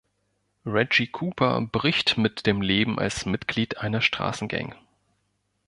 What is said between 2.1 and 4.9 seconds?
mit dem Leben als Mitglied einer Straßengang.